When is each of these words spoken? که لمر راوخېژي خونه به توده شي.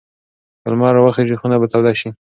که 0.61 0.67
لمر 0.71 0.93
راوخېژي 0.95 1.35
خونه 1.39 1.55
به 1.61 1.67
توده 1.73 1.93
شي. 1.99 2.09